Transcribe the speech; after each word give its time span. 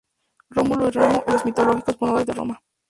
Rómulo 0.49 0.87
y 0.87 0.89
Remo 0.93 1.13
son 1.13 1.23
los 1.35 1.45
mitológicos 1.45 1.95
fundadores 1.95 2.25
de 2.25 2.33
Roma. 2.33 2.63